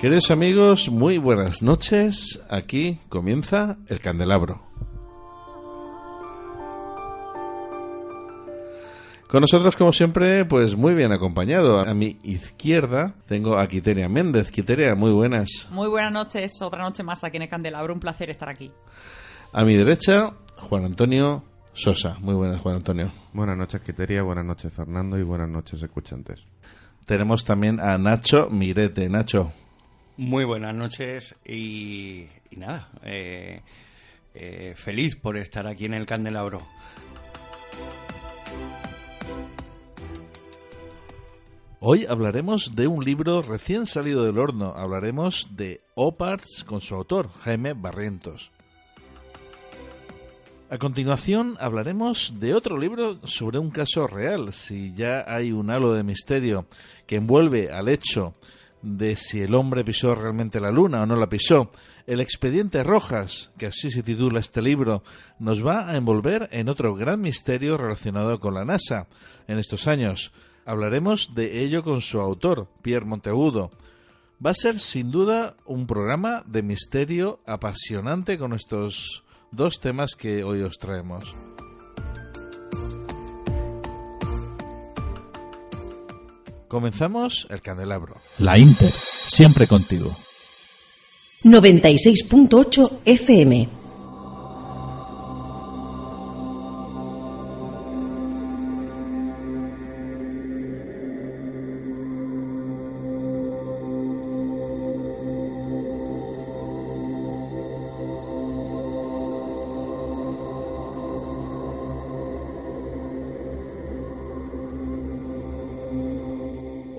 Queridos 0.00 0.30
amigos, 0.30 0.88
muy 0.88 1.18
buenas 1.18 1.60
noches. 1.60 2.40
Aquí 2.48 2.98
comienza 3.10 3.76
el 3.86 4.00
candelabro. 4.00 4.62
Con 9.28 9.42
nosotros, 9.42 9.76
como 9.76 9.92
siempre, 9.92 10.46
pues 10.46 10.74
muy 10.74 10.94
bien 10.94 11.12
acompañado. 11.12 11.80
A 11.86 11.92
mi 11.92 12.18
izquierda 12.22 13.14
tengo 13.26 13.58
a 13.58 13.68
Quiteria 13.68 14.08
Méndez. 14.08 14.50
Quiteria, 14.50 14.94
muy 14.94 15.12
buenas. 15.12 15.68
Muy 15.70 15.88
buenas 15.90 16.14
noches, 16.14 16.62
otra 16.62 16.82
noche 16.82 17.02
más 17.02 17.22
aquí 17.22 17.36
en 17.36 17.42
el 17.42 17.50
Candelabro. 17.50 17.92
Un 17.92 18.00
placer 18.00 18.30
estar 18.30 18.48
aquí. 18.48 18.72
A 19.52 19.64
mi 19.64 19.76
derecha, 19.76 20.30
Juan 20.56 20.86
Antonio 20.86 21.44
Sosa. 21.74 22.16
Muy 22.20 22.34
buenas, 22.34 22.58
Juan 22.62 22.76
Antonio. 22.76 23.10
Buenas 23.34 23.58
noches, 23.58 23.82
Quiteria. 23.82 24.22
Buenas 24.22 24.46
noches, 24.46 24.72
Fernando. 24.72 25.18
Y 25.18 25.24
buenas 25.24 25.50
noches, 25.50 25.82
escuchantes. 25.82 26.46
Tenemos 27.04 27.44
también 27.44 27.80
a 27.80 27.98
Nacho 27.98 28.48
Mirete. 28.48 29.06
Nacho. 29.10 29.52
Muy 30.16 30.44
buenas 30.44 30.74
noches 30.74 31.34
y, 31.46 32.26
nada, 32.50 32.90
eh, 33.04 33.62
eh, 34.34 34.74
feliz 34.76 35.16
por 35.16 35.36
estar 35.36 35.66
aquí 35.66 35.86
en 35.86 35.94
el 35.94 36.06
Candelabro. 36.06 36.62
Hoy 41.80 42.04
hablaremos 42.06 42.76
de 42.76 42.86
un 42.86 43.02
libro 43.02 43.40
recién 43.40 43.86
salido 43.86 44.24
del 44.24 44.38
horno. 44.38 44.74
Hablaremos 44.76 45.48
de 45.56 45.80
Oparts 45.94 46.64
con 46.66 46.82
su 46.82 46.94
autor, 46.94 47.30
Jaime 47.42 47.72
Barrientos. 47.72 48.50
A 50.68 50.78
continuación 50.78 51.56
hablaremos 51.58 52.34
de 52.38 52.54
otro 52.54 52.76
libro 52.78 53.18
sobre 53.26 53.58
un 53.58 53.70
caso 53.70 54.06
real, 54.06 54.52
si 54.52 54.92
ya 54.94 55.24
hay 55.26 55.50
un 55.52 55.70
halo 55.70 55.94
de 55.94 56.04
misterio 56.04 56.66
que 57.06 57.16
envuelve 57.16 57.72
al 57.72 57.88
hecho 57.88 58.34
de 58.82 59.16
si 59.16 59.40
el 59.40 59.54
hombre 59.54 59.84
pisó 59.84 60.14
realmente 60.14 60.60
la 60.60 60.70
luna 60.70 61.02
o 61.02 61.06
no 61.06 61.16
la 61.16 61.28
pisó. 61.28 61.70
El 62.06 62.20
expediente 62.20 62.82
Rojas, 62.82 63.50
que 63.58 63.66
así 63.66 63.90
se 63.90 64.02
titula 64.02 64.40
este 64.40 64.62
libro, 64.62 65.02
nos 65.38 65.64
va 65.64 65.90
a 65.90 65.96
envolver 65.96 66.48
en 66.52 66.68
otro 66.68 66.94
gran 66.94 67.20
misterio 67.20 67.76
relacionado 67.76 68.40
con 68.40 68.54
la 68.54 68.64
NASA 68.64 69.06
en 69.46 69.58
estos 69.58 69.86
años. 69.86 70.32
Hablaremos 70.64 71.34
de 71.34 71.62
ello 71.62 71.82
con 71.82 72.00
su 72.00 72.20
autor, 72.20 72.68
Pierre 72.82 73.06
Monteagudo. 73.06 73.70
Va 74.44 74.50
a 74.50 74.54
ser 74.54 74.80
sin 74.80 75.10
duda 75.10 75.56
un 75.66 75.86
programa 75.86 76.42
de 76.46 76.62
misterio 76.62 77.40
apasionante 77.46 78.38
con 78.38 78.54
estos 78.54 79.24
dos 79.50 79.80
temas 79.80 80.14
que 80.16 80.44
hoy 80.44 80.62
os 80.62 80.78
traemos. 80.78 81.34
Comenzamos 86.70 87.48
el 87.50 87.62
candelabro. 87.62 88.14
La 88.38 88.56
Inter, 88.56 88.92
siempre 88.92 89.66
contigo. 89.66 90.08
96.8 91.42 92.98
FM. 93.06 93.79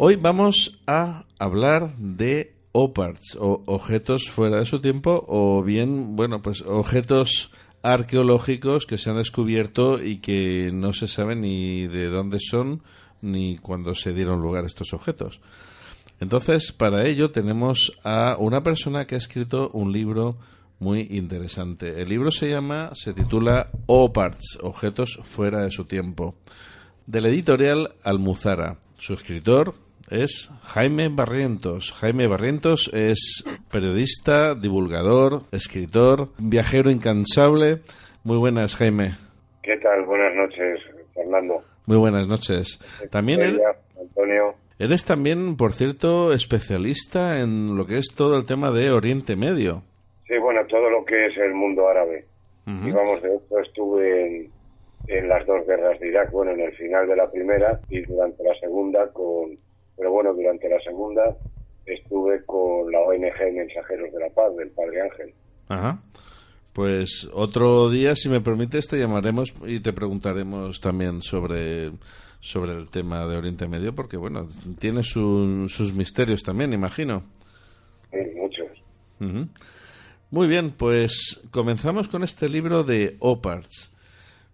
Hoy 0.03 0.15
vamos 0.15 0.81
a 0.87 1.25
hablar 1.37 1.95
de 1.95 2.55
OPARTs, 2.71 3.37
o 3.39 3.61
objetos 3.67 4.31
fuera 4.31 4.57
de 4.57 4.65
su 4.65 4.81
tiempo, 4.81 5.23
o 5.27 5.61
bien, 5.61 6.15
bueno, 6.15 6.41
pues 6.41 6.63
objetos 6.63 7.51
arqueológicos 7.83 8.87
que 8.87 8.97
se 8.97 9.11
han 9.11 9.17
descubierto 9.17 10.03
y 10.03 10.17
que 10.17 10.71
no 10.73 10.93
se 10.93 11.07
sabe 11.07 11.35
ni 11.35 11.85
de 11.85 12.07
dónde 12.07 12.39
son 12.39 12.81
ni 13.21 13.59
cuándo 13.59 13.93
se 13.93 14.11
dieron 14.11 14.41
lugar 14.41 14.65
estos 14.65 14.91
objetos. 14.93 15.39
Entonces, 16.19 16.71
para 16.71 17.05
ello 17.05 17.29
tenemos 17.29 17.95
a 18.03 18.37
una 18.39 18.63
persona 18.63 19.05
que 19.05 19.13
ha 19.13 19.19
escrito 19.19 19.69
un 19.71 19.91
libro 19.91 20.35
muy 20.79 21.09
interesante. 21.11 22.01
El 22.01 22.09
libro 22.09 22.31
se 22.31 22.49
llama, 22.49 22.89
se 22.95 23.13
titula 23.13 23.69
OPARTs, 23.85 24.57
objetos 24.63 25.19
fuera 25.21 25.61
de 25.61 25.69
su 25.69 25.85
tiempo, 25.85 26.33
del 27.05 27.27
editorial 27.27 27.93
Almuzara. 28.01 28.79
Su 28.97 29.13
escritor, 29.13 29.73
es 30.11 30.51
Jaime 30.63 31.09
Barrientos. 31.09 31.93
Jaime 31.93 32.27
Barrientos 32.27 32.91
es 32.93 33.43
periodista, 33.71 34.55
divulgador, 34.55 35.43
escritor, 35.51 36.29
viajero 36.37 36.91
incansable. 36.91 37.79
Muy 38.23 38.37
buenas, 38.37 38.75
Jaime. 38.75 39.11
¿Qué 39.63 39.77
tal? 39.77 40.05
Buenas 40.05 40.35
noches, 40.35 40.79
Fernando. 41.13 41.63
Muy 41.85 41.97
buenas 41.97 42.27
noches. 42.27 42.79
También 43.09 43.41
eres, 43.41 43.61
Antonio. 43.99 44.55
Eres 44.77 45.05
también, 45.05 45.55
por 45.55 45.71
cierto, 45.71 46.33
especialista 46.33 47.39
en 47.39 47.77
lo 47.77 47.85
que 47.85 47.97
es 47.97 48.13
todo 48.13 48.37
el 48.37 48.45
tema 48.45 48.71
de 48.71 48.91
Oriente 48.91 49.35
Medio. 49.35 49.83
Sí, 50.27 50.37
bueno, 50.37 50.65
todo 50.67 50.89
lo 50.89 51.05
que 51.05 51.27
es 51.27 51.37
el 51.37 51.53
mundo 51.53 51.87
árabe. 51.87 52.25
Y 52.67 52.91
vamos, 52.91 53.21
de 53.21 53.35
hecho 53.35 53.59
estuve 53.59 54.27
en, 54.27 54.51
en 55.07 55.27
las 55.27 55.45
dos 55.45 55.65
guerras 55.67 55.99
de 55.99 56.09
Irak, 56.09 56.31
bueno, 56.31 56.51
en 56.51 56.61
el 56.61 56.71
final 56.73 57.07
de 57.07 57.15
la 57.15 57.29
primera 57.29 57.79
y 57.89 58.01
durante 58.01 58.43
la 58.43 58.53
segunda 58.61 59.07
con 59.11 59.57
pero 60.01 60.13
bueno, 60.13 60.33
durante 60.33 60.67
la 60.67 60.79
segunda 60.79 61.37
estuve 61.85 62.43
con 62.45 62.91
la 62.91 63.01
ONG 63.01 63.53
Mensajeros 63.53 64.11
de 64.11 64.19
la 64.19 64.29
Paz, 64.29 64.55
del 64.57 64.71
Padre 64.71 64.99
Ángel. 64.99 65.33
Ajá. 65.67 66.01
Pues 66.73 67.29
otro 67.31 67.87
día, 67.91 68.15
si 68.15 68.27
me 68.27 68.41
permites, 68.41 68.87
te 68.87 68.97
llamaremos 68.97 69.53
y 69.67 69.79
te 69.79 69.93
preguntaremos 69.93 70.81
también 70.81 71.21
sobre, 71.21 71.91
sobre 72.39 72.71
el 72.71 72.89
tema 72.89 73.27
de 73.27 73.37
Oriente 73.37 73.67
Medio, 73.67 73.93
porque 73.93 74.17
bueno, 74.17 74.49
tiene 74.79 75.03
sus 75.03 75.93
misterios 75.93 76.41
también, 76.41 76.73
imagino. 76.73 77.21
Sí, 78.09 78.17
muchos. 78.35 78.69
Muy 80.31 80.47
bien, 80.47 80.71
pues 80.71 81.39
comenzamos 81.51 82.07
con 82.07 82.23
este 82.23 82.49
libro 82.49 82.83
de 82.83 83.17
Oparts. 83.19 83.91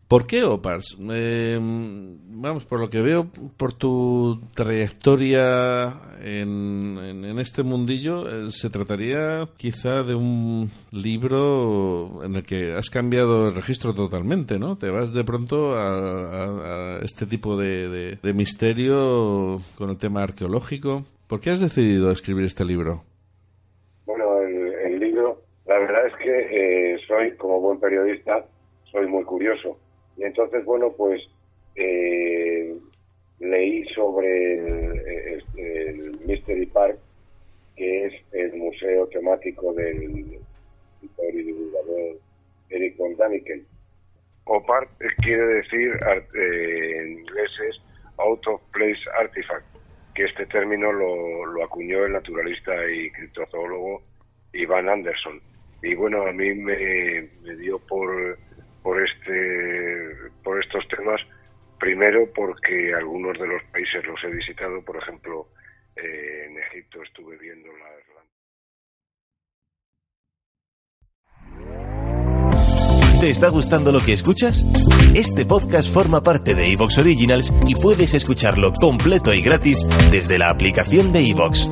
¿Por 0.07 0.25
qué 0.25 0.45
OPARS? 0.45 0.97
Eh, 1.11 1.59
vamos, 1.59 2.63
por 2.63 2.79
lo 2.79 2.89
que 2.89 3.01
veo, 3.01 3.27
por 3.57 3.73
tu 3.73 4.39
trayectoria 4.55 5.99
en, 6.23 7.37
este 7.39 7.61
mundillo, 7.61 8.29
eh, 8.29 8.51
se 8.51 8.69
trataría 8.69 9.49
quizá 9.57 10.03
de 10.03 10.15
un 10.15 10.69
libro 10.91 12.23
en 12.23 12.35
el 12.35 12.43
que 12.43 12.73
has 12.73 12.89
cambiado 12.89 13.49
el 13.49 13.55
registro 13.55 13.93
totalmente, 13.93 14.57
¿no? 14.57 14.77
Te 14.77 14.89
vas 14.89 15.13
de 15.13 15.25
pronto 15.25 15.75
a, 15.75 16.99
este 17.03 17.25
tipo 17.25 17.57
de, 17.57 18.17
misterio 18.33 19.61
con 19.77 19.89
el 19.89 19.97
tema 19.97 20.23
arqueológico. 20.23 21.03
¿Por 21.27 21.41
qué 21.41 21.49
has 21.49 21.59
decidido 21.59 22.11
escribir 22.11 22.45
este 22.45 22.63
libro? 22.63 23.03
Bueno, 24.05 24.41
el, 24.41 25.01
libro, 25.01 25.41
la 25.65 25.79
verdad 25.79 26.07
es 26.07 26.13
que 26.15 26.93
eh, 26.93 26.97
soy, 27.05 27.35
como 27.35 27.59
buen 27.59 27.77
periodista, 27.81 28.45
soy 28.89 29.05
muy 29.07 29.25
curioso 29.25 29.77
y 30.17 30.23
entonces, 30.23 30.65
bueno, 30.65 30.91
pues 30.97 31.21
eh, 31.75 32.75
leí 33.39 33.85
sobre 33.93 34.87
el, 35.55 36.19
Mystery 36.25 36.65
Park, 36.65 36.97
que 37.75 38.05
es 38.05 38.13
el 38.33 38.53
museo 38.55 39.07
temático 39.07 39.73
del 39.73 40.39
escritor 40.95 41.33
y 41.33 41.43
divulgador 41.43 42.19
Eric 42.69 42.97
von 42.97 43.15
Daniken. 43.15 43.65
OPART 44.45 44.89
quiere 45.17 45.45
decir 45.45 45.99
eh, 46.33 46.97
en 46.99 47.19
inglés 47.19 47.51
es 47.69 47.81
Out 48.17 48.47
of 48.47 48.61
Place 48.71 48.99
Artifact, 49.19 49.65
que 50.15 50.25
este 50.25 50.45
término 50.47 50.91
lo, 50.91 51.63
acuñó 51.63 52.05
el 52.05 52.13
naturalista 52.13 52.73
y 52.89 53.11
criptozoólogo 53.11 54.01
Ivan 54.53 54.89
Anderson. 54.89 55.39
Y 55.83 55.93
bueno, 55.93 56.25
a 56.25 56.31
mí 56.31 56.53
me 56.55 57.27
dio 57.57 57.77
por 57.79 58.37
por 58.87 59.03
este 59.03 60.31
por 60.45 60.63
estos 60.63 60.87
temas 60.87 61.19
primero 61.77 62.31
porque 62.33 62.93
algunos 62.93 63.37
de 63.37 63.45
los 63.45 63.61
países 63.63 64.01
los 64.07 64.17
he 64.23 64.29
visitado 64.29 64.81
por 64.85 64.95
ejemplo 64.95 65.49
eh, 65.97 66.45
en 66.47 66.57
Egipto 66.57 67.03
estuve 67.03 67.37
viendo 67.37 67.67
las 67.67 68.07
¿Te 73.19 73.31
está 73.31 73.49
gustando 73.49 73.91
lo 73.91 73.99
que 73.99 74.13
escuchas? 74.13 74.63
Este 75.13 75.45
podcast 75.45 75.91
forma 75.93 76.21
parte 76.21 76.53
de 76.53 76.71
Evox 76.71 76.99
Originals 76.99 77.53
y 77.65 77.75
puedes 77.75 78.13
escucharlo 78.13 78.71
completo 78.71 79.33
y 79.33 79.41
gratis 79.41 79.85
desde 80.11 80.37
la 80.37 80.49
aplicación 80.49 81.11
de 81.11 81.27
Evox. 81.27 81.69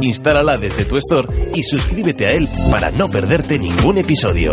Instálala 0.00 0.56
desde 0.56 0.86
tu 0.86 0.96
store 0.96 1.50
y 1.54 1.62
suscríbete 1.62 2.26
a 2.26 2.32
él 2.32 2.48
para 2.72 2.90
no 2.90 3.08
perderte 3.10 3.58
ningún 3.58 3.98
episodio. 3.98 4.52